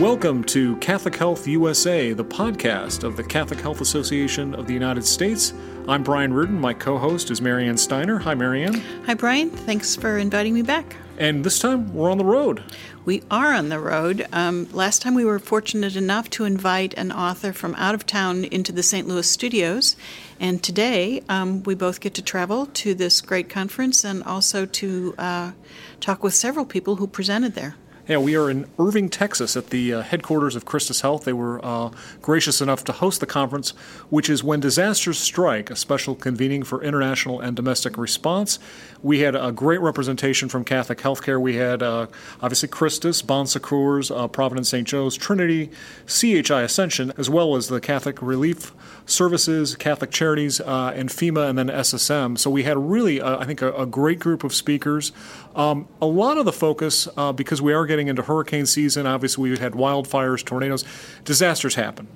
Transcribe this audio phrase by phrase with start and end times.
[0.00, 5.04] Welcome to Catholic Health USA, the podcast of the Catholic Health Association of the United
[5.04, 5.52] States.
[5.86, 6.58] I'm Brian Reardon.
[6.58, 8.18] My co host is Marianne Steiner.
[8.20, 8.80] Hi, Marianne.
[9.04, 9.50] Hi, Brian.
[9.50, 10.96] Thanks for inviting me back.
[11.18, 12.62] And this time we're on the road.
[13.04, 14.26] We are on the road.
[14.32, 18.44] Um, last time we were fortunate enough to invite an author from out of town
[18.44, 19.06] into the St.
[19.06, 19.96] Louis studios.
[20.40, 25.14] And today um, we both get to travel to this great conference and also to
[25.18, 25.52] uh,
[26.00, 27.74] talk with several people who presented there.
[28.10, 31.22] Yeah, we are in Irving, Texas, at the uh, headquarters of Christus Health.
[31.22, 33.70] They were uh, gracious enough to host the conference,
[34.08, 38.58] which is When Disasters Strike, a special convening for international and domestic response.
[39.00, 41.40] We had a great representation from Catholic Healthcare.
[41.40, 42.08] We had uh,
[42.42, 44.88] obviously Christus, Bon Secours, uh, Providence St.
[44.88, 45.70] Joe's, Trinity,
[46.08, 48.72] CHI Ascension, as well as the Catholic Relief
[49.06, 52.38] Services, Catholic Charities, uh, and FEMA, and then SSM.
[52.38, 55.12] So we had really, uh, I think, a, a, great group of speakers.
[55.54, 59.06] Um, a lot of the focus, because we are getting into hurricane season.
[59.06, 60.84] Obviously, we had wildfires, tornadoes,
[61.24, 62.06] disasters happen.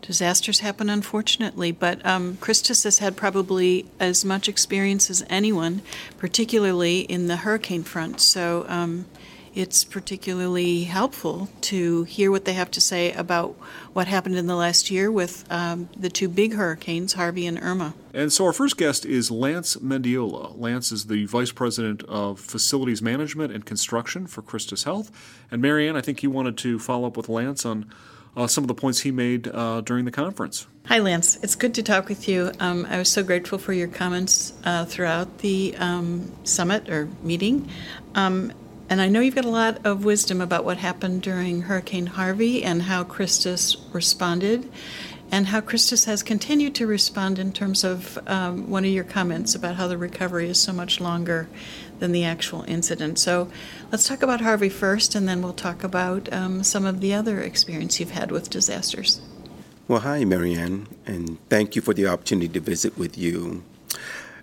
[0.00, 5.82] Disasters happen, unfortunately, but um, Christus has had probably as much experience as anyone,
[6.18, 8.20] particularly in the hurricane front.
[8.20, 9.06] So um,
[9.54, 13.56] it's particularly helpful to hear what they have to say about
[13.92, 17.94] what happened in the last year with um, the two big hurricanes, Harvey and Irma.
[18.12, 20.58] And so our first guest is Lance Mendiola.
[20.58, 25.10] Lance is the Vice President of Facilities Management and Construction for Christus Health.
[25.50, 27.90] And Marianne, I think you wanted to follow up with Lance on
[28.36, 30.66] uh, some of the points he made uh, during the conference.
[30.86, 31.38] Hi, Lance.
[31.42, 32.52] It's good to talk with you.
[32.60, 37.68] Um, I was so grateful for your comments uh, throughout the um, summit or meeting.
[38.14, 38.52] Um,
[38.88, 42.64] and I know you've got a lot of wisdom about what happened during Hurricane Harvey
[42.64, 44.70] and how Christus responded,
[45.30, 49.54] and how Christus has continued to respond in terms of um, one of your comments
[49.54, 51.48] about how the recovery is so much longer
[51.98, 53.18] than the actual incident.
[53.18, 53.50] So
[53.92, 57.40] let's talk about Harvey first, and then we'll talk about um, some of the other
[57.40, 59.20] experience you've had with disasters.
[59.86, 63.64] Well, hi, Marianne, and thank you for the opportunity to visit with you.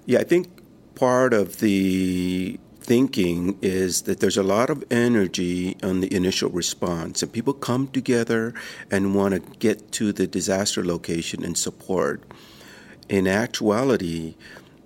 [0.05, 0.49] Yeah, I think
[0.95, 7.21] part of the thinking is that there's a lot of energy on the initial response,
[7.21, 8.53] and people come together
[8.89, 12.21] and want to get to the disaster location and support.
[13.09, 14.35] In actuality,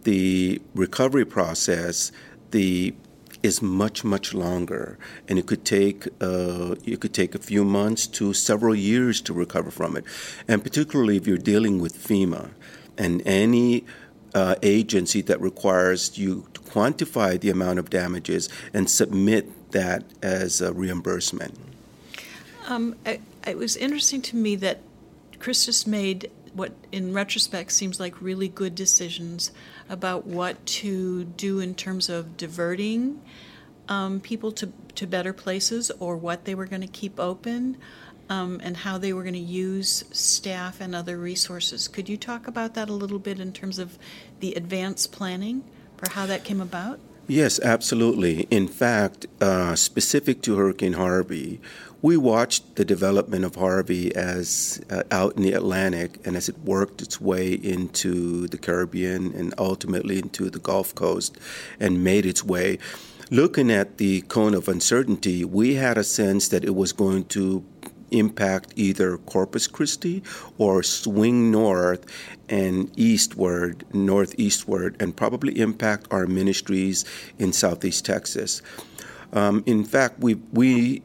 [0.04, 2.12] the recovery process,
[2.52, 2.96] the
[3.42, 8.08] is much much longer, and it could take uh, it could take a few months
[8.08, 10.04] to several years to recover from it,
[10.48, 12.50] and particularly if you're dealing with FEMA
[12.98, 13.86] and any
[14.34, 20.62] uh, agency that requires you to quantify the amount of damages and submit that as
[20.62, 21.58] a reimbursement.
[22.68, 24.80] Um, it, it was interesting to me that
[25.40, 29.52] Christus made what, in retrospect, seems like really good decisions
[29.88, 33.22] about what to do in terms of diverting
[33.88, 37.78] um, people to, to better places or what they were going to keep open
[38.30, 41.88] um, and how they were going to use staff and other resources.
[41.88, 43.98] Could you talk about that a little bit in terms of
[44.40, 45.64] the advanced planning
[45.98, 47.00] for how that came about?
[47.28, 48.48] Yes, absolutely.
[48.50, 51.62] In fact, uh, specific to Hurricane Harvey,
[52.02, 56.58] we watched the development of Harvey as uh, out in the Atlantic and as it
[56.60, 61.38] worked its way into the Caribbean and ultimately into the Gulf Coast
[61.80, 62.80] and made its way.
[63.30, 67.64] Looking at the cone of uncertainty, we had a sense that it was going to
[68.12, 70.24] impact either Corpus Christi
[70.58, 72.06] or swing north
[72.50, 77.06] and eastward, northeastward, and probably impact our ministries
[77.38, 78.62] in Southeast Texas.
[79.34, 81.04] Um, in fact, we we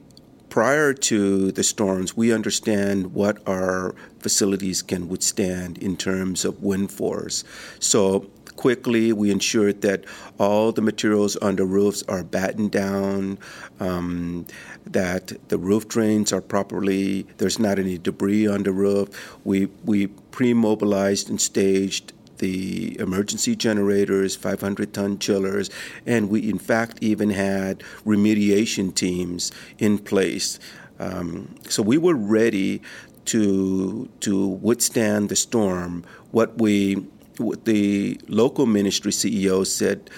[0.48, 6.92] prior to the storms, we understand what our facilities can withstand in terms of wind
[6.92, 7.42] force.
[7.80, 9.12] So quickly.
[9.12, 10.04] We ensured that
[10.38, 13.38] all the materials on the roofs are battened down,
[13.80, 14.46] um,
[14.86, 19.36] that the roof drains are properly, there's not any debris on the roof.
[19.44, 25.70] We, we pre mobilized and staged the emergency generators, 500 ton chillers,
[26.04, 30.58] and we in fact even had remediation teams in place.
[30.98, 32.82] Um, so we were ready
[33.26, 36.04] to to withstand the storm.
[36.30, 37.06] What we
[37.36, 40.10] the local ministry CEO said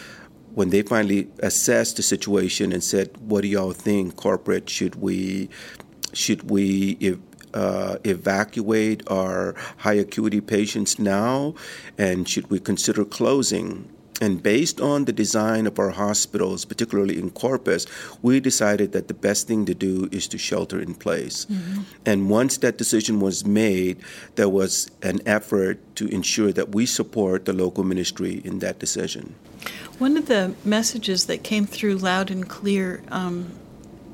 [0.55, 4.69] when they finally assessed the situation and said, "What do y'all think, corporate?
[4.71, 5.49] Should we
[6.13, 7.19] should we
[7.53, 11.55] uh, evacuate our high acuity patients now,
[11.99, 13.89] and should we consider closing?"
[14.21, 17.87] And based on the design of our hospitals, particularly in Corpus,
[18.23, 21.45] we decided that the best thing to do is to shelter in place.
[21.47, 21.83] Mm-hmm.
[22.07, 23.99] And once that decision was made,
[24.37, 29.35] there was an effort to ensure that we support the local ministry in that decision.
[29.99, 33.53] One of the messages that came through loud and clear um,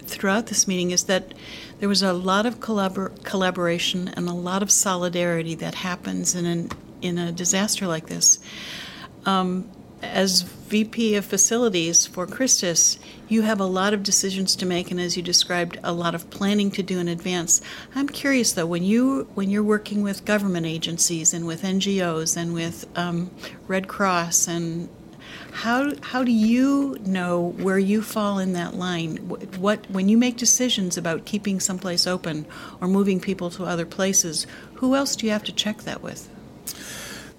[0.01, 1.33] throughout this meeting is that
[1.79, 6.47] there was a lot of collabor- collaboration and a lot of solidarity that happens in
[6.47, 6.71] an
[7.03, 8.39] in a disaster like this.
[9.27, 9.69] Um,
[10.03, 15.01] as VP of Facilities for Christus, you have a lot of decisions to make, and
[15.01, 17.61] as you described, a lot of planning to do in advance.
[17.95, 22.53] I'm curious though, when you when you're working with government agencies and with NGOs and
[22.53, 23.31] with um,
[23.69, 24.89] Red Cross and
[25.53, 29.17] how how do you know where you fall in that line?
[29.59, 32.47] What, when you make decisions about keeping someplace open
[32.81, 36.29] or moving people to other places, who else do you have to check that with?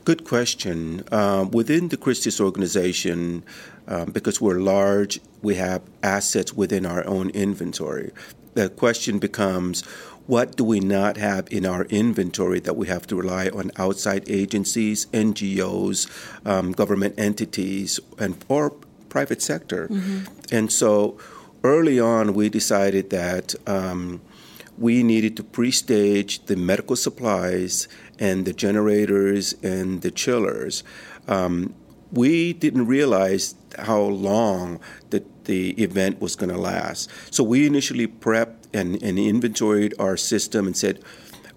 [0.05, 1.03] Good question.
[1.11, 3.43] Uh, within the Christus organization,
[3.87, 8.11] um, because we're large, we have assets within our own inventory.
[8.53, 9.81] The question becomes
[10.27, 14.23] what do we not have in our inventory that we have to rely on outside
[14.29, 16.07] agencies, NGOs,
[16.45, 18.71] um, government entities, and or
[19.09, 19.87] private sector?
[19.87, 20.55] Mm-hmm.
[20.55, 21.17] And so
[21.63, 23.55] early on, we decided that.
[23.67, 24.21] Um,
[24.75, 27.87] we needed to pre-stage the medical supplies
[28.19, 30.83] and the generators and the chillers.
[31.27, 31.73] Um,
[32.11, 34.79] we didn't realize how long
[35.09, 37.09] that the event was going to last.
[37.33, 41.03] So we initially prepped and, and inventoried our system and said,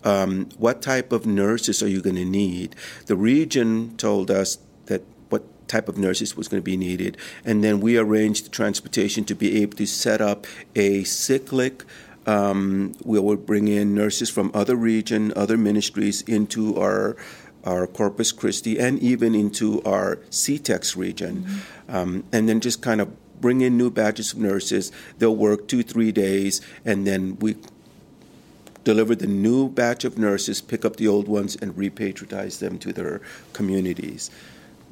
[0.03, 2.77] um, what type of nurses are you going to need?
[3.07, 7.65] The region told us that what type of nurses was going to be needed, and
[7.65, 11.85] then we arranged the transportation to be able to set up a cyclic
[12.27, 17.17] um, we will bring in nurses from other region, other ministries into our
[17.65, 21.97] our Corpus Christi and even into our CTEX region, mm-hmm.
[21.97, 24.93] um, and then just kind of bring in new batches of nurses.
[25.19, 27.57] They'll work two, three days, and then we
[28.85, 32.93] deliver the new batch of nurses, pick up the old ones, and repatriate them to
[32.93, 33.21] their
[33.53, 34.31] communities.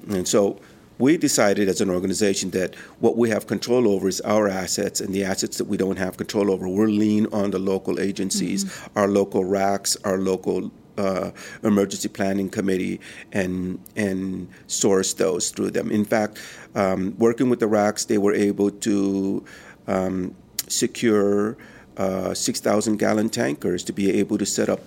[0.09, 0.61] And so
[0.99, 5.15] we decided as an organization that what we have control over is our assets and
[5.15, 6.69] the assets that we don't have control over.
[6.69, 8.99] We're lean on the local agencies, mm-hmm.
[8.99, 11.33] our local RACs, our local uh,
[11.65, 13.01] emergency planning committee,
[13.33, 15.91] and and source those through them.
[15.91, 16.39] In fact,
[16.75, 19.45] um, working with the RACs, they were able to
[19.89, 20.35] um,
[20.69, 21.57] secure
[21.97, 24.81] uh, 6,000 gallon tankers to be able to set up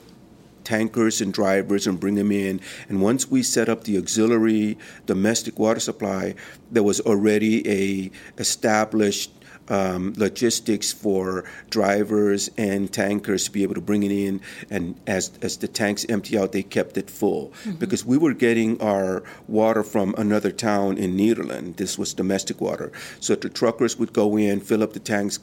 [0.67, 2.59] tankers and drivers and bring them in.
[2.89, 6.35] And once we set up the auxiliary domestic water supply,
[6.69, 9.31] there was already a established
[9.69, 15.31] um, logistics for drivers and tankers to be able to bring it in, and as
[15.41, 17.73] as the tanks empty out, they kept it full mm-hmm.
[17.73, 21.75] because we were getting our water from another town in Nederland.
[21.77, 25.39] This was domestic water, so the truckers would go in, fill up the tanks,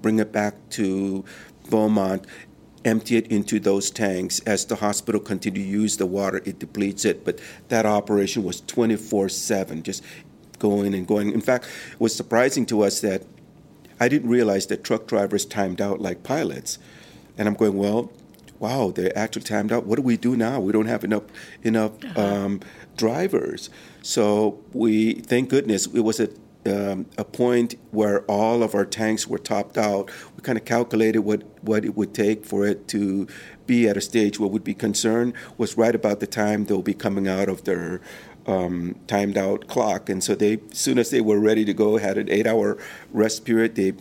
[0.00, 1.24] bring it back to
[1.70, 2.24] Beaumont,
[2.86, 4.40] empty it into those tanks.
[4.40, 7.24] As the hospital continued to use the water, it depletes it.
[7.24, 10.02] But that operation was 24 7, just
[10.58, 11.32] going and going.
[11.32, 13.24] In fact, it was surprising to us that
[13.98, 16.78] I didn't realize that truck drivers timed out like pilots.
[17.36, 18.10] And I'm going, well,
[18.58, 19.86] wow, they're actually timed out.
[19.86, 20.60] What do we do now?
[20.60, 21.24] We don't have enough
[21.62, 22.22] enough uh-huh.
[22.22, 22.60] um,
[22.96, 23.70] drivers.
[24.02, 26.28] So we, thank goodness, it was a
[26.66, 30.10] um, a point where all of our tanks were topped out.
[30.36, 33.26] We kind of calculated what, what it would take for it to
[33.66, 36.94] be at a stage where we'd be concerned was right about the time they'll be
[36.94, 38.00] coming out of their
[38.46, 40.08] um, timed out clock.
[40.08, 42.78] And so they, as soon as they were ready to go, had an eight hour
[43.12, 43.92] rest period, they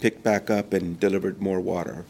[0.00, 2.04] picked back up and delivered more water.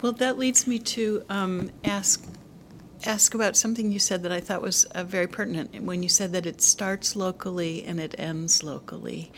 [0.00, 2.24] Well, that leads me to um, ask
[3.04, 6.32] ask about something you said that I thought was uh, very pertinent when you said
[6.32, 9.32] that it starts locally and it ends locally.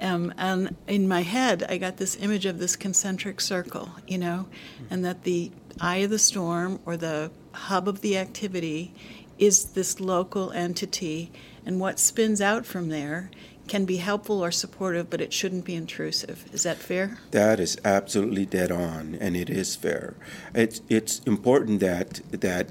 [0.00, 4.46] Um, and in my head, I got this image of this concentric circle, you know,
[4.90, 8.92] and that the eye of the storm or the hub of the activity
[9.38, 11.32] is this local entity,
[11.66, 13.30] and what spins out from there
[13.66, 16.44] can be helpful or supportive, but it shouldn't be intrusive.
[16.52, 17.18] Is that fair?
[17.30, 20.14] That is absolutely dead on, and it is fair.
[20.54, 22.68] It's it's important that that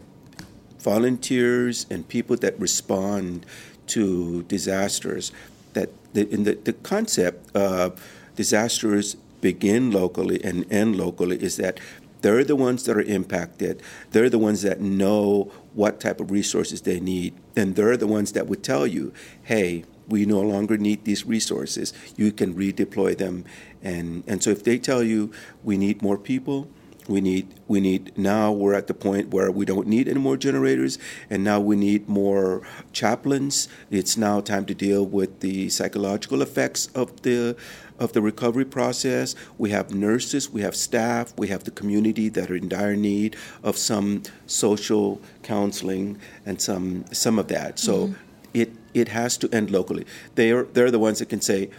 [0.84, 3.46] volunteers and people that respond
[3.88, 5.32] to disasters
[5.74, 8.02] that the, in the, the concept of
[8.36, 11.80] disasters begin locally and end locally is that
[12.22, 13.82] they're the ones that are impacted.
[14.12, 17.34] They're the ones that know what type of resources they need.
[17.58, 19.12] And they're the ones that would tell you,
[19.44, 21.94] hey, we no longer need these resources.
[22.16, 23.44] You can redeploy them.
[23.82, 26.70] And, and so if they tell you we need more people,
[27.07, 30.38] we need we need now we're at the point where we don't need any more
[30.38, 30.98] generators
[31.29, 33.67] and now we need more chaplains.
[33.91, 37.55] It's now time to deal with the psychological effects of the
[38.00, 39.36] of the recovery process.
[39.57, 43.36] We have nurses we have staff we have the community that are in dire need
[43.63, 47.79] of some social counseling and some some of that.
[47.79, 48.13] So mm-hmm.
[48.53, 50.05] it it has to end locally.
[50.36, 51.69] They are they're the ones that can say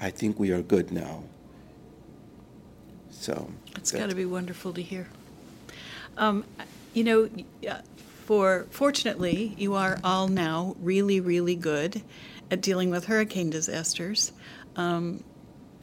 [0.00, 1.22] i think we are good now.
[3.10, 5.08] So it's got to be wonderful to hear.
[6.16, 6.44] Um,
[6.94, 7.30] you know,
[8.24, 12.02] for fortunately, you are all now really, really good
[12.50, 14.32] at dealing with hurricane disasters.
[14.76, 15.24] Um,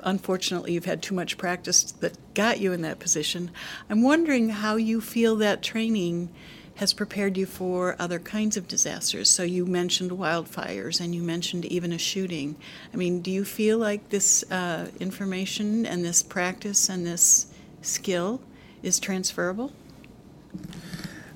[0.04, 3.52] unfortunately, you've had too much practice that got you in that position.
[3.90, 6.30] I'm wondering how you feel that training
[6.76, 9.30] has prepared you for other kinds of disasters.
[9.30, 12.56] So you mentioned wildfires and you mentioned even a shooting.
[12.94, 17.48] I mean, do you feel like this uh, information and this practice and this
[17.82, 18.42] skill
[18.84, 19.72] is transferable?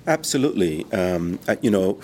[0.08, 0.86] Absolutely.
[0.92, 2.00] Um, you know,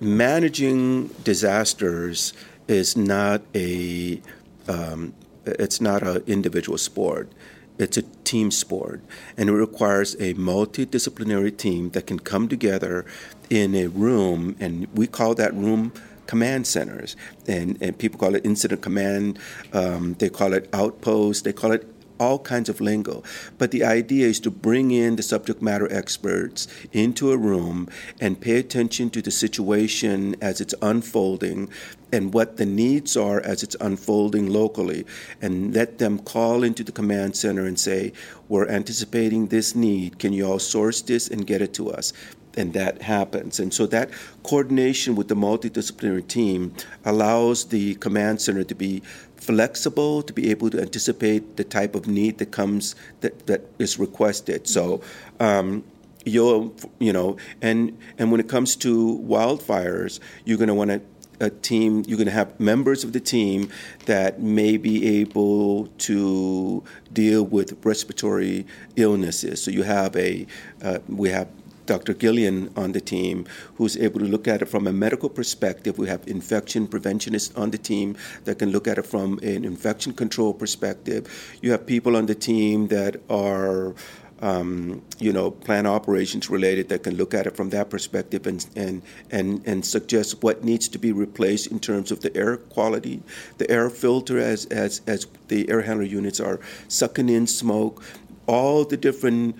[0.00, 2.32] managing disasters
[2.66, 4.20] is not a
[4.68, 7.30] um, it's not an individual sport.
[7.78, 9.00] It's a team sport,
[9.36, 13.06] and it requires a multidisciplinary team that can come together
[13.50, 15.92] in a room, and we call that room
[16.26, 17.16] command centers.
[17.46, 19.38] And, and people call it incident command,
[19.72, 21.86] um, they call it outpost, they call it
[22.18, 23.22] all kinds of lingo.
[23.58, 27.88] But the idea is to bring in the subject matter experts into a room
[28.20, 31.68] and pay attention to the situation as it's unfolding
[32.12, 35.04] and what the needs are as it's unfolding locally,
[35.42, 38.12] and let them call into the command center and say,
[38.48, 40.18] We're anticipating this need.
[40.18, 42.12] Can you all source this and get it to us?
[42.58, 43.60] and that happens.
[43.60, 44.10] And so that
[44.42, 49.02] coordination with the multidisciplinary team allows the command center to be
[49.48, 53.98] flexible, to be able to anticipate the type of need that comes that, that is
[53.98, 54.68] requested.
[54.68, 55.00] So
[55.40, 55.84] um,
[56.24, 58.92] you'll you know, and and when it comes to
[59.34, 61.00] wildfires, you're going to want to
[61.40, 63.70] a team, you're going to have members of the team
[64.06, 69.62] that may be able to deal with respiratory illnesses.
[69.62, 70.46] So you have a,
[70.82, 71.48] uh, we have
[71.88, 72.14] Dr.
[72.14, 75.98] Gillian on the team, who's able to look at it from a medical perspective.
[75.98, 80.12] We have infection preventionists on the team that can look at it from an infection
[80.12, 81.26] control perspective.
[81.62, 83.94] You have people on the team that are
[84.40, 88.64] um, you know, plant operations related that can look at it from that perspective and,
[88.76, 93.20] and, and, and suggest what needs to be replaced in terms of the air quality,
[93.56, 98.04] the air filter as, as, as the air handler units are sucking in smoke,
[98.46, 99.56] all the different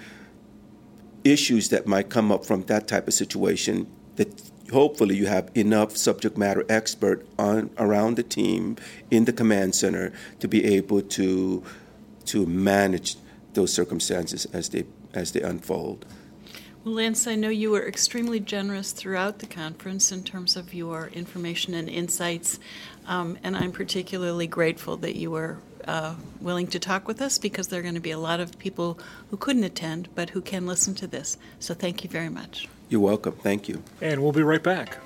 [1.32, 4.28] issues that might come up from that type of situation that
[4.72, 8.76] hopefully you have enough subject matter expert on around the team
[9.10, 11.62] in the command center to be able to
[12.26, 13.16] to manage
[13.54, 16.04] those circumstances as they as they unfold.
[16.84, 21.08] Well, Lance, I know you were extremely generous throughout the conference in terms of your
[21.08, 22.60] information and insights,
[23.06, 25.58] um, and I'm particularly grateful that you were
[25.88, 28.58] uh, willing to talk with us because there are going to be a lot of
[28.58, 28.98] people
[29.30, 31.38] who couldn't attend but who can listen to this.
[31.58, 32.68] So thank you very much.
[32.90, 33.32] You're welcome.
[33.32, 33.82] Thank you.
[34.00, 34.98] And we'll be right back.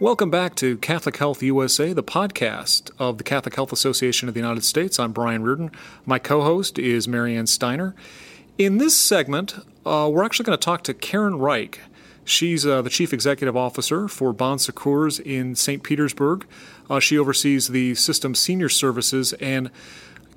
[0.00, 4.40] Welcome back to Catholic Health USA, the podcast of the Catholic Health Association of the
[4.40, 4.98] United States.
[4.98, 5.70] I'm Brian Reardon.
[6.04, 7.94] My co host is Marianne Steiner.
[8.58, 9.56] In this segment,
[9.86, 11.80] uh, we're actually going to talk to Karen Reich.
[12.24, 15.82] She's uh, the chief executive officer for Bon Secours in St.
[15.82, 16.46] Petersburg.
[16.88, 19.70] Uh, she oversees the system senior services and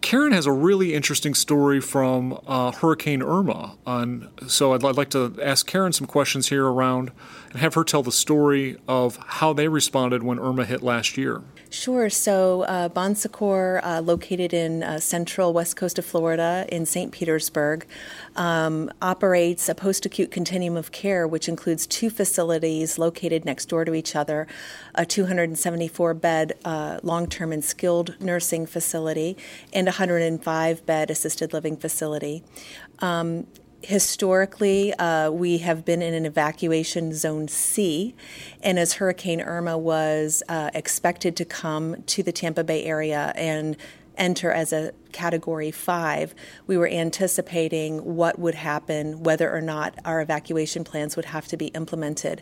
[0.01, 3.75] Karen has a really interesting story from uh, Hurricane Irma.
[3.85, 7.11] On, so I'd, I'd, like to ask Karen some questions here around
[7.51, 11.41] and have her tell the story of how they responded when Irma hit last year.
[11.69, 12.09] Sure.
[12.09, 17.11] So, uh, Bon Secours, uh, located in uh, central west coast of Florida in St.
[17.11, 17.85] Petersburg,
[18.37, 23.83] um, operates a post acute continuum of care, which includes two facilities located next door
[23.83, 24.47] to each other
[24.95, 29.37] a 274 bed uh, long term and skilled nursing facility
[29.71, 32.43] and a 105 bed assisted living facility.
[32.99, 33.45] Um,
[33.81, 38.15] historically, uh, we have been in an evacuation zone C,
[38.61, 43.77] and as Hurricane Irma was uh, expected to come to the Tampa Bay area and
[44.17, 46.33] enter as a category five,
[46.65, 51.57] we were anticipating what would happen, whether or not our evacuation plans would have to
[51.57, 52.41] be implemented.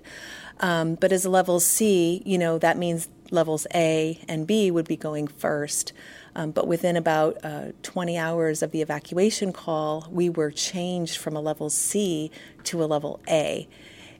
[0.61, 4.87] Um, but as a level C, you know, that means levels A and B would
[4.87, 5.91] be going first.
[6.35, 11.35] Um, but within about uh, 20 hours of the evacuation call, we were changed from
[11.35, 12.29] a level C
[12.65, 13.67] to a level A.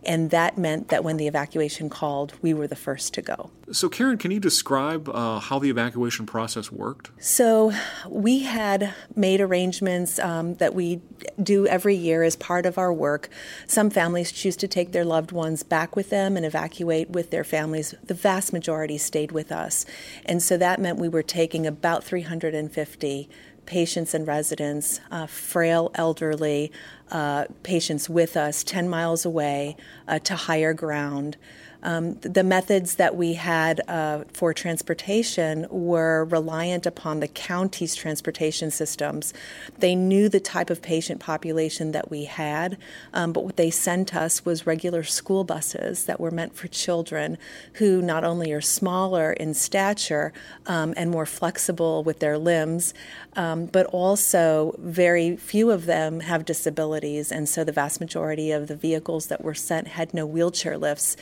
[0.05, 3.49] And that meant that when the evacuation called, we were the first to go.
[3.71, 7.09] So, Karen, can you describe uh, how the evacuation process worked?
[7.19, 7.71] So,
[8.07, 11.01] we had made arrangements um, that we
[11.41, 13.29] do every year as part of our work.
[13.67, 17.43] Some families choose to take their loved ones back with them and evacuate with their
[17.43, 17.95] families.
[18.03, 19.85] The vast majority stayed with us.
[20.25, 23.29] And so that meant we were taking about 350
[23.65, 26.71] patients and residents, uh, frail elderly
[27.11, 29.75] uh, patients with us 10 miles away
[30.07, 31.37] uh, to higher ground.
[31.85, 38.71] Um, the methods that we had uh, for transportation were reliant upon the county's transportation
[38.71, 39.35] systems.
[39.77, 42.79] They knew the type of patient population that we had,
[43.13, 47.37] um, but what they sent us was regular school buses that were meant for children
[47.73, 50.33] who not only are smaller in stature
[50.65, 52.95] um, and more flexible with their limbs,
[53.35, 58.67] um, but also very few of them have disabilities, and so the vast majority of
[58.69, 61.15] the vehicles that were sent had no wheelchair lifts.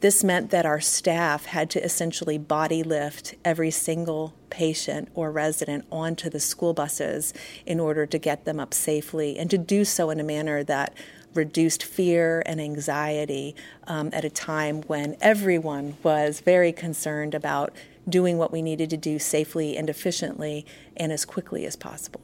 [0.00, 5.84] This meant that our staff had to essentially body lift every single patient or resident
[5.90, 7.32] onto the school buses
[7.64, 10.94] in order to get them up safely and to do so in a manner that
[11.34, 13.54] reduced fear and anxiety
[13.86, 17.72] um, at a time when everyone was very concerned about
[18.08, 22.20] doing what we needed to do safely and efficiently and as quickly as possible.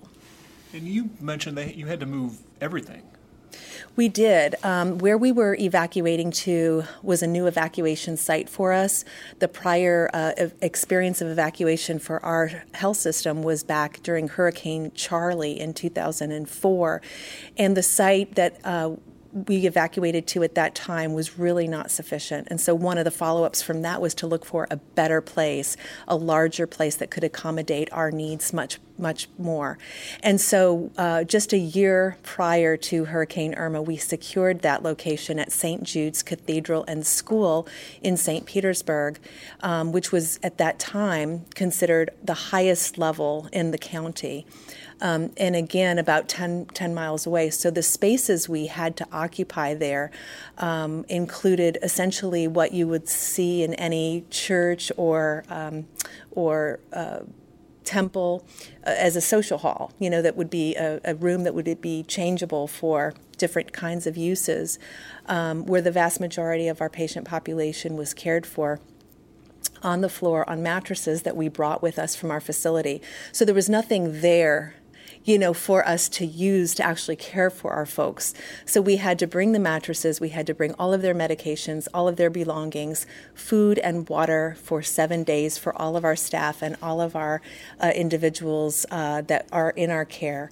[0.73, 3.03] And you mentioned that you had to move everything.
[3.97, 4.57] We did.
[4.63, 9.05] Um, where we were evacuating to was a new evacuation site for us.
[9.39, 15.59] The prior uh, experience of evacuation for our health system was back during Hurricane Charley
[15.59, 17.03] in 2004.
[17.57, 18.97] And the site that uh,
[19.47, 22.49] we evacuated to at that time was really not sufficient.
[22.51, 25.21] And so one of the follow ups from that was to look for a better
[25.21, 25.77] place,
[26.09, 29.77] a larger place that could accommodate our needs much, much more.
[30.23, 35.53] And so uh, just a year prior to Hurricane Irma, we secured that location at
[35.53, 35.83] St.
[35.83, 37.69] Jude's Cathedral and School
[38.03, 38.47] in St.
[38.47, 39.19] Petersburg,
[39.61, 44.47] um, which was at that time considered the highest level in the county
[45.01, 47.51] um, and again about 10, 10, miles away.
[47.51, 50.11] So the spaces we had to occupy there
[50.59, 55.87] um, included essentially what you would see in any church or um,
[56.31, 57.21] or uh,
[57.85, 58.45] temple
[58.87, 59.93] uh, as a social hall.
[59.99, 64.07] You know that would be a, a, room that would be changeable for different kinds
[64.07, 64.79] of uses,
[65.27, 68.81] um, where the vast majority of our patient population was cared for
[69.83, 73.01] on the floor on mattresses that we brought with us from our facility.
[73.33, 74.75] So there was nothing there
[75.27, 78.33] you know, for us to use to actually care for our folks.
[78.65, 81.89] So we had to bring the mattresses, we had to bring all of their medications,
[81.93, 86.63] all of their belongings, food and water for seven days for all of our staff
[86.63, 87.43] and all of our
[87.81, 90.51] uh, individuals uh, that are in our care.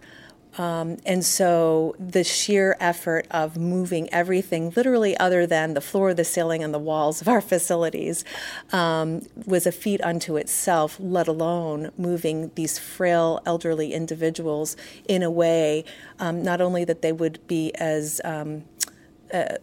[0.57, 6.25] Um, and so the sheer effort of moving everything, literally other than the floor, the
[6.25, 8.25] ceiling, and the walls of our facilities,
[8.73, 14.77] um, was a feat unto itself, let alone moving these frail elderly individuals
[15.09, 15.85] in a way
[16.19, 18.65] um, not only that they would be as um,
[19.33, 19.57] uh,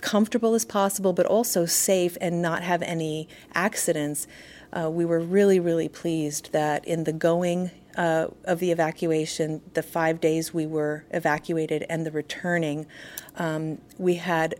[0.00, 4.26] comfortable as possible, but also safe and not have any accidents.
[4.72, 9.82] Uh, we were really, really pleased that in the going uh, of the evacuation, the
[9.82, 12.86] five days we were evacuated, and the returning,
[13.36, 14.54] um, we had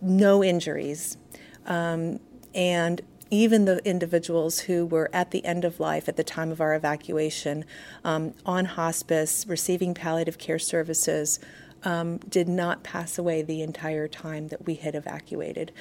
[0.00, 1.18] no injuries.
[1.66, 2.20] Um,
[2.54, 6.60] and even the individuals who were at the end of life at the time of
[6.60, 7.64] our evacuation
[8.04, 11.40] um, on hospice, receiving palliative care services,
[11.82, 15.72] um, did not pass away the entire time that we had evacuated,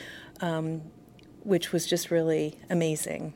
[0.42, 0.82] um,
[1.44, 3.36] which was just really amazing.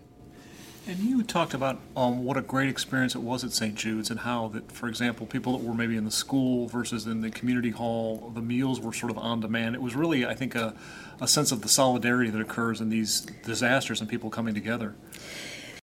[0.88, 3.76] And you talked about um, what a great experience it was at St.
[3.76, 7.20] Jude's and how that, for example, people that were maybe in the school versus in
[7.20, 9.76] the community hall, the meals were sort of on demand.
[9.76, 10.74] It was really, I think, a,
[11.20, 14.96] a sense of the solidarity that occurs in these disasters and people coming together.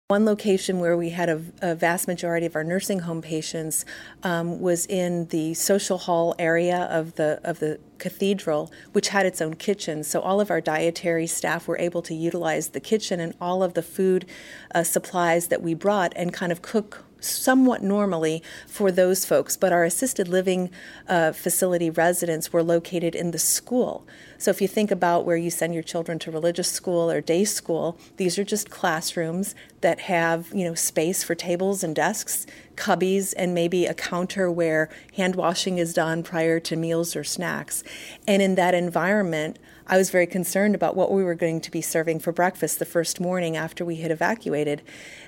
[0.09, 3.85] One location where we had a, a, vast majority of our nursing home patients
[4.23, 9.39] um, was in the social hall area of the of the cathedral, which had its
[9.39, 10.03] own kitchen.
[10.03, 13.75] So all of our dietary staff were able to utilize the kitchen and all of
[13.75, 14.25] the food
[14.73, 19.73] uh, supplies that we brought and kind of cook somewhat normally for those folks, but
[19.73, 20.69] our assisted living
[21.07, 24.05] uh, facility residents were located in the school.
[24.37, 27.43] So if you think about where you send your children to religious school or day
[27.43, 33.33] school, these are just classrooms that have, you know, space for tables and desks, cubbies,
[33.35, 37.83] and maybe a counter where hand washing is done prior to meals or snacks.
[38.27, 39.59] And in that environment,
[39.91, 42.85] I was very concerned about what we were going to be serving for breakfast the
[42.85, 44.83] first morning after we had evacuated.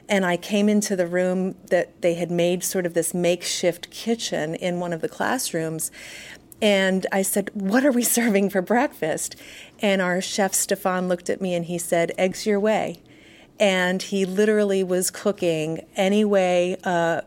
[0.08, 4.54] And I came into the room that they had made sort of this makeshift kitchen
[4.54, 5.91] in one of the classrooms.
[6.62, 9.36] And I said, What are we serving for breakfast?
[9.80, 13.02] And our chef, Stefan, looked at me and he said, Eggs your way.
[13.60, 17.21] And he literally was cooking any way, uh,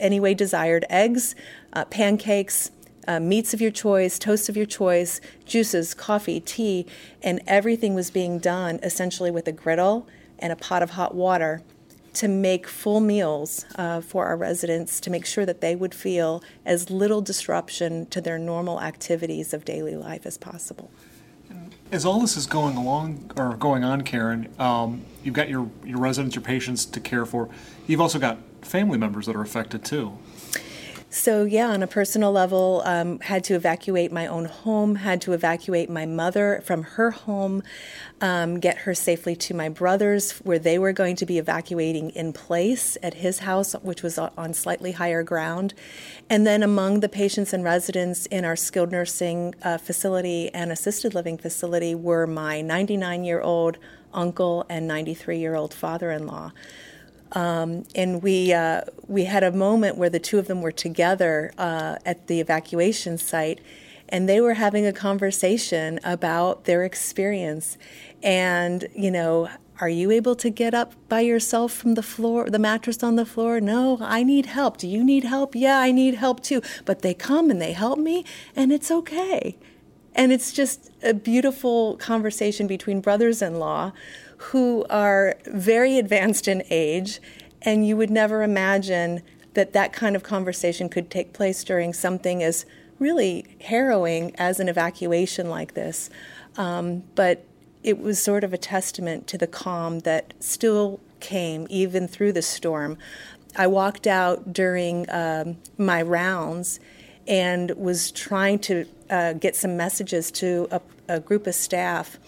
[0.00, 1.34] any way desired eggs,
[1.74, 2.70] uh, pancakes,
[3.06, 6.86] uh, meats of your choice, toast of your choice, juices, coffee, tea,
[7.22, 10.06] and everything was being done essentially with a griddle
[10.38, 11.62] and a pot of hot water
[12.14, 16.42] to make full meals uh, for our residents to make sure that they would feel
[16.64, 20.90] as little disruption to their normal activities of daily life as possible.
[21.90, 25.98] As all this is going along or going on, Karen, um, you've got your, your
[25.98, 27.48] residents, your patients to care for.
[27.86, 30.16] You've also got family members that are affected too.
[31.14, 35.34] So, yeah, on a personal level, um, had to evacuate my own home, had to
[35.34, 37.62] evacuate my mother from her home,
[38.22, 42.32] um, get her safely to my brother's, where they were going to be evacuating in
[42.32, 45.74] place at his house, which was on slightly higher ground.
[46.30, 51.12] And then among the patients and residents in our skilled nursing uh, facility and assisted
[51.12, 53.76] living facility were my 99 year old
[54.14, 56.52] uncle and 93 year old father in law.
[57.32, 61.52] Um, and we uh, we had a moment where the two of them were together
[61.58, 63.60] uh, at the evacuation site,
[64.08, 67.78] and they were having a conversation about their experience.
[68.22, 69.48] And you know,
[69.80, 73.26] are you able to get up by yourself from the floor, the mattress on the
[73.26, 73.60] floor?
[73.60, 74.76] No, I need help.
[74.76, 75.54] Do you need help?
[75.54, 76.60] Yeah, I need help too.
[76.84, 79.56] But they come and they help me, and it's okay.
[80.14, 83.92] And it's just a beautiful conversation between brothers in law
[84.50, 87.20] who are very advanced in age,
[87.62, 89.22] and you would never imagine
[89.54, 92.66] that that kind of conversation could take place during something as
[92.98, 96.10] really harrowing as an evacuation like this.
[96.56, 97.44] Um, but
[97.82, 102.42] it was sort of a testament to the calm that still came even through the
[102.42, 102.98] storm.
[103.56, 106.80] I walked out during um, my rounds
[107.28, 112.18] and was trying to uh, get some messages to a, a group of staff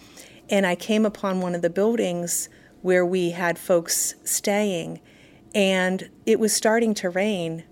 [0.49, 2.49] and I came upon one of the buildings
[2.81, 4.99] where we had folks staying,
[5.53, 7.63] and it was starting to rain.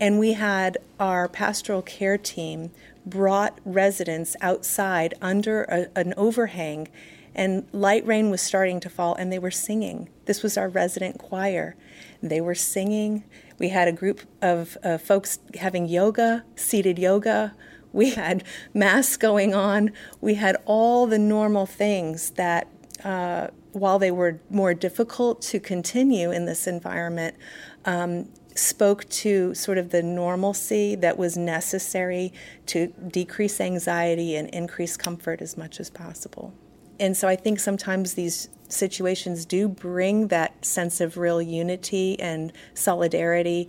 [0.00, 2.70] And we had our pastoral care team
[3.04, 6.88] brought residents outside under a, an overhang,
[7.34, 10.08] and light rain was starting to fall, and they were singing.
[10.26, 11.74] This was our resident choir.
[12.22, 13.24] They were singing.
[13.58, 17.54] We had a group of uh, folks having yoga, seated yoga
[17.92, 19.92] we had mass going on.
[20.20, 22.68] We had all the normal things that,
[23.04, 27.36] uh, while they were more difficult to continue in this environment,
[27.84, 32.32] um, spoke to sort of the normalcy that was necessary
[32.66, 36.52] to decrease anxiety and increase comfort as much as possible.
[37.00, 42.52] And so I think sometimes these situations do bring that sense of real unity and
[42.74, 43.68] solidarity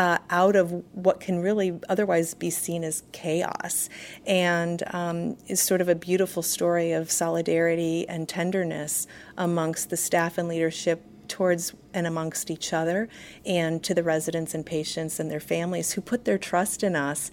[0.00, 3.90] uh, out of what can really otherwise be seen as chaos,
[4.26, 10.38] and um, is sort of a beautiful story of solidarity and tenderness amongst the staff
[10.38, 13.10] and leadership towards and amongst each other,
[13.44, 17.30] and to the residents and patients and their families who put their trust in us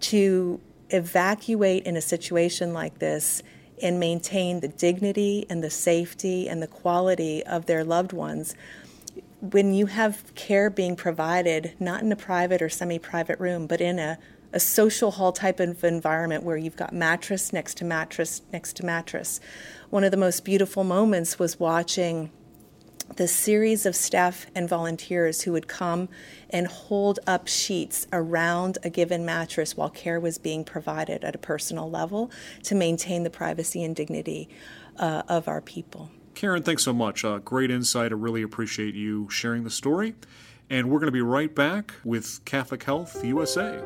[0.00, 3.42] to evacuate in a situation like this
[3.82, 8.54] and maintain the dignity and the safety and the quality of their loved ones
[9.40, 13.80] when you have care being provided, not in a private or semi private room, but
[13.80, 14.18] in a,
[14.52, 18.84] a social hall type of environment where you've got mattress next to mattress next to
[18.84, 19.40] mattress,
[19.88, 22.30] one of the most beautiful moments was watching
[23.16, 26.08] the series of staff and volunteers who would come
[26.50, 31.38] and hold up sheets around a given mattress while care was being provided at a
[31.38, 32.30] personal level
[32.62, 34.48] to maintain the privacy and dignity
[34.96, 36.10] uh, of our people.
[36.40, 37.22] Karen, thanks so much.
[37.22, 38.12] Uh, great insight.
[38.12, 40.14] I really appreciate you sharing the story.
[40.70, 43.84] And we're going to be right back with Catholic Health USA.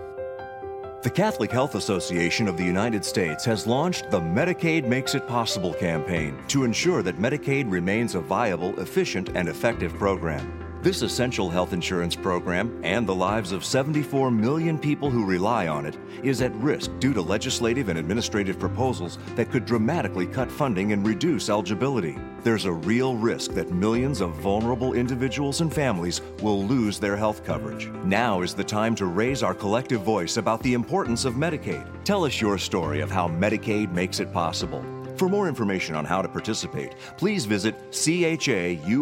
[1.03, 5.75] The Catholic Health Association of the United States has launched the Medicaid Makes It Possible
[5.75, 10.64] campaign to ensure that Medicaid remains a viable, efficient, and effective program.
[10.85, 15.87] This essential health insurance program and the lives of 74 million people who rely on
[15.87, 20.93] it is at risk due to legislative and administrative proposals that could dramatically cut funding
[20.93, 22.19] and reduce eligibility.
[22.43, 27.47] There's a real risk that millions of vulnerable individuals and families will lose their health
[27.47, 27.89] coverage.
[28.05, 31.87] Now is the time to raise our collective voice about the importance of Medicaid.
[32.05, 34.85] Tell us your story of how Medicaid makes it possible.
[35.17, 38.95] For more information on how to participate, please visit chausa.org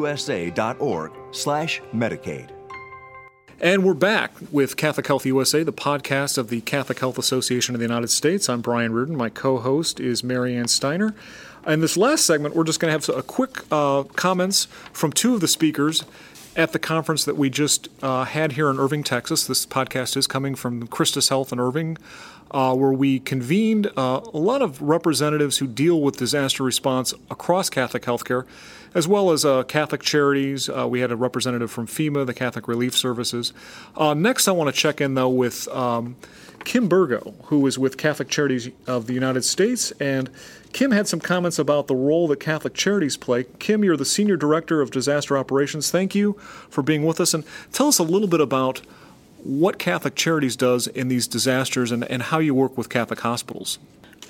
[1.31, 2.51] slash Medicaid.
[3.61, 7.79] And we're back with Catholic Health USA, the podcast of the Catholic Health Association of
[7.79, 8.49] the United States.
[8.49, 9.17] I'm Brian Reardon.
[9.17, 11.15] My co-host is Marianne Steiner.
[11.65, 15.35] In this last segment, we're just going to have a quick uh, comments from two
[15.35, 16.05] of the speakers
[16.57, 19.47] at the conference that we just uh, had here in Irving, Texas.
[19.47, 21.99] This podcast is coming from Christus Health in Irving,
[22.53, 27.71] uh, where we convened uh, a lot of representatives who deal with disaster response across
[27.71, 28.45] Catholic healthcare,
[28.95, 30.69] as well as uh, Catholic charities.
[30.69, 33.53] Uh, we had a representative from FEMA, the Catholic Relief Services.
[33.97, 36.17] Uh, next, I want to check in, though, with um,
[36.65, 39.91] Kim Burgo, who is with Catholic Charities of the United States.
[39.93, 40.31] And
[40.73, 43.45] Kim had some comments about the role that Catholic Charities play.
[43.59, 45.91] Kim, you're the Senior Director of Disaster Operations.
[45.91, 46.35] Thank you
[46.69, 47.35] for being with us.
[47.35, 48.83] And tell us a little bit about
[49.45, 53.79] what Catholic Charities does in these disasters and, and how you work with Catholic hospitals.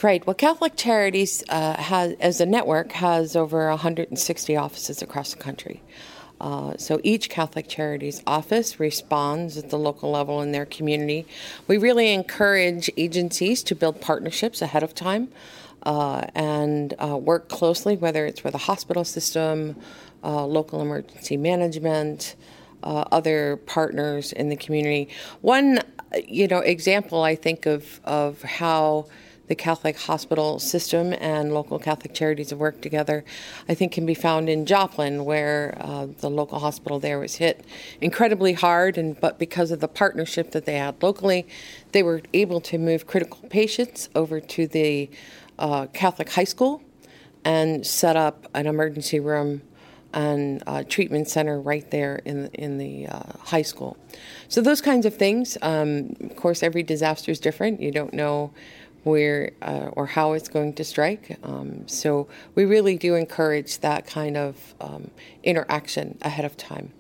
[0.03, 0.27] Right.
[0.27, 5.81] Well, Catholic Charities uh, has, as a network, has over 160 offices across the country.
[6.41, 11.25] Uh, so each Catholic Charities office responds at the local level in their community.
[11.69, 15.29] We really encourage agencies to build partnerships ahead of time
[15.85, 19.77] uh, and uh, work closely, whether it's with a hospital system,
[20.25, 22.35] uh, local emergency management,
[22.83, 25.09] uh, other partners in the community.
[25.41, 25.81] One,
[26.27, 29.07] you know, example I think of of how
[29.49, 33.25] the Catholic hospital system and local Catholic charities have worked together,
[33.69, 37.65] I think can be found in Joplin, where uh, the local hospital there was hit
[38.01, 41.47] incredibly hard, and but because of the partnership that they had locally,
[41.93, 45.11] they were able to move critical patients over to the
[45.59, 46.83] uh, Catholic high school
[47.45, 49.63] and set up an emergency room
[50.13, 53.97] and uh, treatment center right there in in the uh, high school.
[54.49, 55.57] So those kinds of things.
[55.63, 57.81] Um, of course, every disaster is different.
[57.81, 58.53] You don't know
[59.05, 61.37] where uh, or how it's going to strike.
[61.43, 65.11] Um, so we really do encourage that kind of um,
[65.43, 66.93] interaction ahead of time.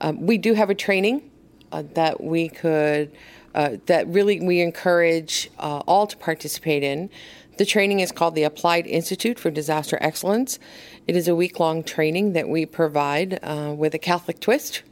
[0.00, 1.30] Um, we do have a training
[1.72, 3.10] uh, that we could.
[3.54, 7.08] Uh, that really we encourage all to participate in.
[7.56, 10.58] The training is called the Applied Institute for Disaster Excellence.
[11.06, 14.82] It is a week long training that we provide uh, with a Catholic twist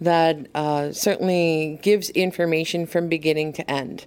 [0.00, 4.06] that uh, certainly gives information from beginning to end.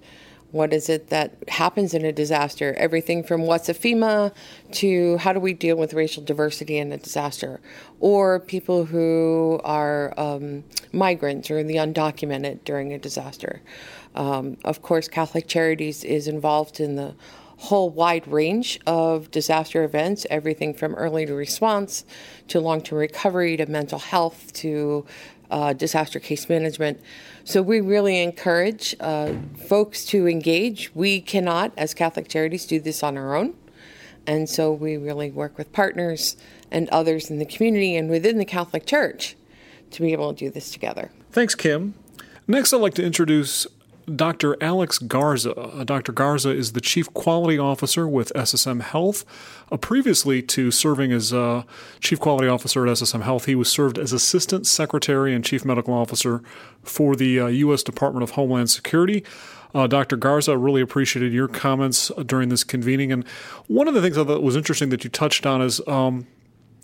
[0.51, 2.73] What is it that happens in a disaster?
[2.77, 4.33] Everything from what's a FEMA
[4.71, 7.59] to how do we deal with racial diversity in a disaster,
[7.99, 13.61] or people who are um, migrants or the undocumented during a disaster.
[14.15, 17.13] Um, of course, Catholic Charities is involved in the
[17.59, 22.05] whole wide range of disaster events, everything from early response
[22.47, 25.05] to long term recovery to mental health to
[25.51, 26.99] uh, disaster case management.
[27.43, 29.33] So we really encourage uh,
[29.67, 30.93] folks to engage.
[30.95, 33.55] We cannot, as Catholic Charities, do this on our own.
[34.25, 36.37] And so we really work with partners
[36.71, 39.35] and others in the community and within the Catholic Church
[39.91, 41.11] to be able to do this together.
[41.31, 41.95] Thanks, Kim.
[42.47, 43.65] Next, I'd like to introduce
[44.15, 44.55] Dr.
[44.61, 45.55] Alex Garza.
[45.55, 46.11] Uh, Dr.
[46.11, 49.25] Garza is the Chief Quality Officer with SSM Health.
[49.71, 51.63] Uh, previously to serving as uh,
[51.99, 55.93] Chief Quality Officer at SSM Health, he was served as Assistant Secretary and Chief Medical
[55.93, 56.41] Officer
[56.83, 57.81] for the U.S.
[57.81, 59.23] Uh, Department of Homeland Security.
[59.73, 60.15] Uh, Dr.
[60.15, 63.11] Garza, really appreciated your comments uh, during this convening.
[63.11, 63.27] And
[63.67, 66.25] one of the things I thought was interesting that you touched on is um,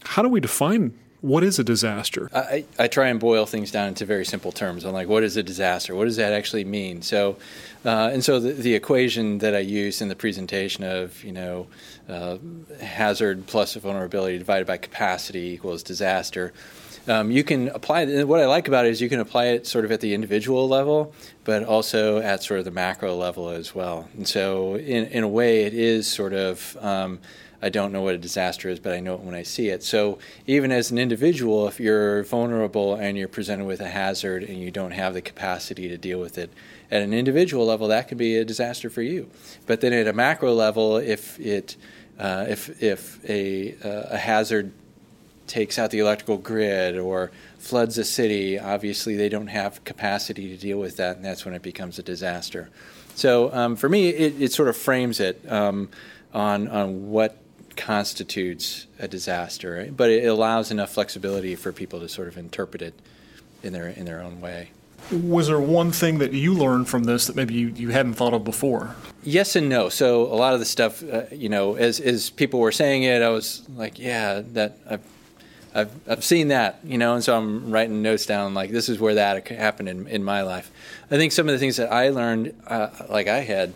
[0.04, 2.30] how do we define what is a disaster?
[2.36, 4.86] I, I try and boil things down into very simple terms.
[4.86, 5.96] I'm like, what is a disaster?
[5.96, 7.02] What does that actually mean?
[7.02, 7.38] So,
[7.84, 11.66] uh, and so the, the, equation that I use in the presentation of, you know,
[12.08, 12.38] uh,
[12.80, 16.54] hazard plus vulnerability divided by capacity equals disaster.
[17.08, 18.28] Um, you can apply it.
[18.28, 20.68] What I like about it is you can apply it sort of at the individual
[20.68, 21.12] level,
[21.44, 24.08] but also at sort of the macro level as well.
[24.16, 27.20] And so, in, in a way, it is sort of um,
[27.62, 29.84] I don't know what a disaster is, but I know it when I see it.
[29.84, 34.60] So even as an individual, if you're vulnerable and you're presented with a hazard and
[34.60, 36.52] you don't have the capacity to deal with it,
[36.92, 39.30] at an individual level, that could be a disaster for you.
[39.66, 41.76] But then at a macro level, if it
[42.20, 44.72] uh, if if a uh, a hazard
[45.48, 50.58] takes out the electrical grid or floods a city, obviously they don't have capacity to
[50.58, 52.70] deal with that, and that's when it becomes a disaster.
[53.16, 55.90] So um, for me, it, it, sort of frames it um,
[56.34, 57.38] on on what
[57.76, 62.94] constitutes a disaster, but it allows enough flexibility for people to sort of interpret it
[63.64, 64.70] in their in their own way.
[65.12, 68.34] Was there one thing that you learned from this that maybe you, you hadn't thought
[68.34, 68.96] of before?
[69.24, 69.90] Yes and no.
[69.90, 73.22] So a lot of the stuff, uh, you know, as as people were saying it,
[73.22, 75.02] I was like, yeah, that I've,
[75.76, 79.00] I've I've seen that, you know, and so I'm writing notes down like this is
[79.00, 80.72] where that happened in in my life.
[81.12, 83.74] I think some of the things that I learned, uh, like I had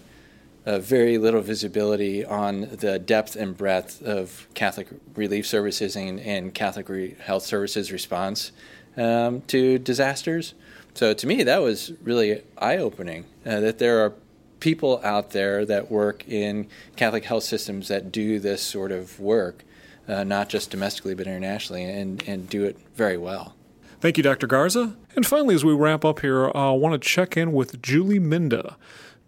[0.65, 6.53] uh, very little visibility on the depth and breadth of Catholic Relief Services and, and
[6.53, 8.51] Catholic Re- Health Services response
[8.97, 10.53] um, to disasters.
[10.93, 14.13] So to me, that was really eye opening uh, that there are
[14.59, 19.63] people out there that work in Catholic health systems that do this sort of work,
[20.07, 23.55] uh, not just domestically but internationally, and, and do it very well.
[24.01, 24.47] Thank you, Dr.
[24.47, 24.95] Garza.
[25.15, 28.77] And finally, as we wrap up here, I want to check in with Julie Minda.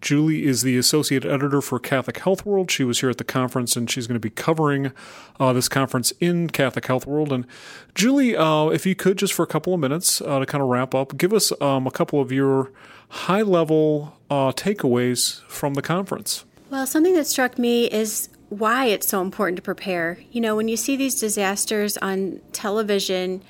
[0.02, 2.70] Julie is the associate editor for Catholic Health World.
[2.70, 4.92] She was here at the conference, and she's going to be covering
[5.38, 7.32] uh, this conference in Catholic Health World.
[7.32, 7.46] And
[7.94, 10.68] Julie, uh, if you could, just for a couple of minutes uh, to kind of
[10.68, 12.72] wrap up, give us um, a couple of your
[13.08, 16.44] high level uh, takeaways from the conference.
[16.68, 20.18] Well, something that struck me is why it's so important to prepare.
[20.32, 23.42] You know, when you see these disasters on television,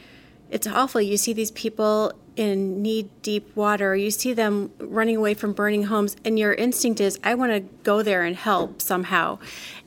[0.50, 1.00] it's awful.
[1.00, 5.84] You see these people in knee deep water, you see them running away from burning
[5.84, 9.38] homes, and your instinct is, I want to go there and help somehow.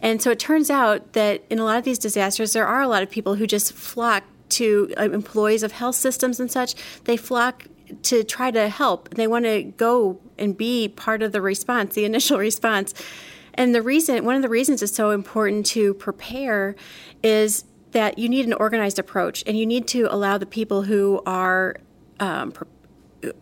[0.02, 2.88] And so it turns out that in a lot of these disasters, there are a
[2.88, 6.76] lot of people who just flock to uh, employees of health systems and such.
[7.06, 7.66] They flock
[8.04, 9.10] to try to help.
[9.16, 12.94] They want to go and be part of the response, the initial response.
[13.54, 16.76] And the reason, one of the reasons it's so important to prepare
[17.24, 21.22] is that you need an organized approach and you need to allow the people who
[21.26, 21.78] are
[22.20, 22.54] um,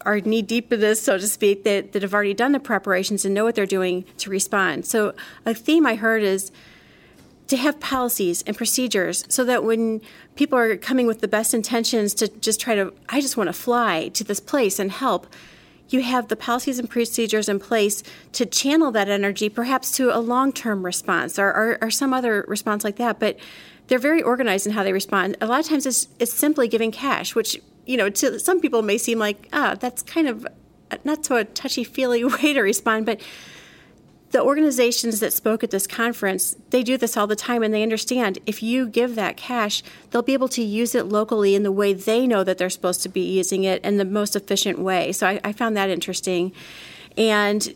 [0.01, 3.25] are knee deep in this, so to speak, that, that have already done the preparations
[3.25, 4.85] and know what they're doing to respond.
[4.85, 5.13] So,
[5.45, 6.51] a theme I heard is
[7.47, 10.01] to have policies and procedures so that when
[10.35, 13.53] people are coming with the best intentions to just try to, I just want to
[13.53, 15.27] fly to this place and help,
[15.89, 20.19] you have the policies and procedures in place to channel that energy perhaps to a
[20.19, 23.19] long term response or, or, or, some other response like that.
[23.19, 23.37] But
[23.87, 25.37] they're very organized in how they respond.
[25.41, 28.81] A lot of times it's, it's simply giving cash, which you know, to some people
[28.81, 30.47] may seem like, ah, that's kind of
[31.03, 33.21] not so a touchy feely way to respond, but
[34.31, 37.83] the organizations that spoke at this conference, they do this all the time and they
[37.83, 41.71] understand if you give that cash, they'll be able to use it locally in the
[41.71, 45.11] way they know that they're supposed to be using it in the most efficient way.
[45.11, 46.51] So I, I found that interesting.
[47.15, 47.75] And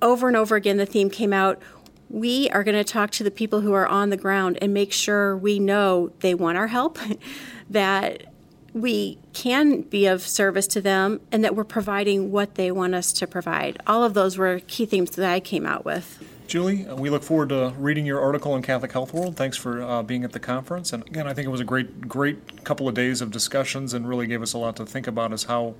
[0.00, 1.62] over and over again, the theme came out
[2.10, 4.92] we are going to talk to the people who are on the ground and make
[4.92, 6.98] sure we know they want our help,
[7.70, 8.26] that
[8.74, 13.12] we can be of service to them and that we're providing what they want us
[13.12, 13.80] to provide.
[13.86, 16.22] All of those were key themes that I came out with.
[16.46, 19.36] Julie, uh, we look forward to reading your article in Catholic Health World.
[19.36, 20.92] Thanks for uh, being at the conference.
[20.92, 24.06] And again, I think it was a great, great couple of days of discussions and
[24.08, 25.74] really gave us a lot to think about as how,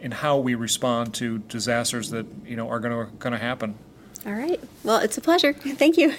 [0.00, 3.76] in how we respond to disasters that you know are going to going to happen.
[4.26, 4.60] All right.
[4.82, 5.52] Well, it's a pleasure.
[5.54, 6.14] Thank you.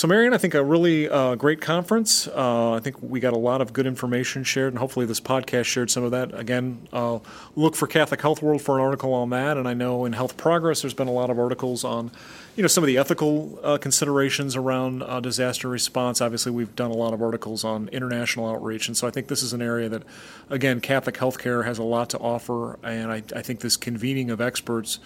[0.00, 2.26] So, Marion, I think a really uh, great conference.
[2.26, 5.66] Uh, I think we got a lot of good information shared, and hopefully, this podcast
[5.66, 6.32] shared some of that.
[6.32, 7.18] Again, uh,
[7.54, 9.58] look for Catholic Health World for an article on that.
[9.58, 12.10] And I know in Health Progress, there's been a lot of articles on,
[12.56, 16.22] you know, some of the ethical uh, considerations around uh, disaster response.
[16.22, 19.42] Obviously, we've done a lot of articles on international outreach, and so I think this
[19.42, 20.04] is an area that,
[20.48, 24.40] again, Catholic healthcare has a lot to offer, and I, I think this convening of
[24.40, 24.98] experts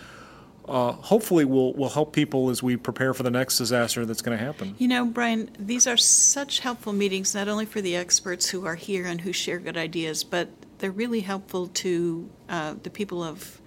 [0.68, 4.36] uh, hopefully will will help people as we prepare for the next disaster that's going
[4.36, 4.74] to happen.
[4.78, 8.74] You know, Brian, these are such helpful meetings, not only for the experts who are
[8.74, 10.48] here and who share good ideas, but
[10.78, 13.60] they're really helpful to uh, the people of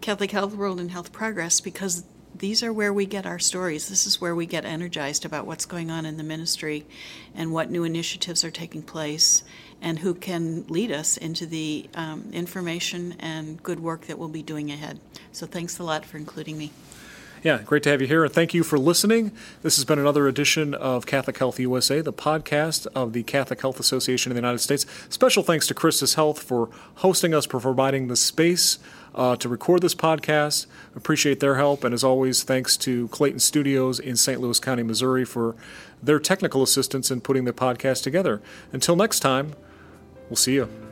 [0.00, 3.88] Catholic Health World and Health Progress because these are where we get our stories.
[3.88, 6.84] This is where we get energized about what's going on in the ministry
[7.34, 9.42] and what new initiatives are taking place
[9.80, 14.42] and who can lead us into the um, information and good work that we'll be
[14.42, 15.00] doing ahead.
[15.32, 16.72] So thanks a lot for including me.
[17.42, 18.24] Yeah, great to have you here.
[18.24, 19.32] And thank you for listening.
[19.62, 23.80] This has been another edition of Catholic Health USA, the podcast of the Catholic Health
[23.80, 24.86] Association of the United States.
[25.08, 28.78] Special thanks to Christus Health for hosting us, for providing the space
[29.14, 30.66] uh, to record this podcast.
[30.96, 31.84] Appreciate their help.
[31.84, 34.40] And as always, thanks to Clayton Studios in St.
[34.40, 35.54] Louis County, Missouri for
[36.02, 38.40] their technical assistance in putting the podcast together.
[38.72, 39.54] Until next time,
[40.32, 40.91] We'll see you.